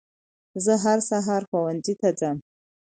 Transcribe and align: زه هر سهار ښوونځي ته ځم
زه 0.63 0.73
هر 0.83 0.99
سهار 1.09 1.41
ښوونځي 1.49 1.93
ته 2.01 2.09
ځم 2.19 2.37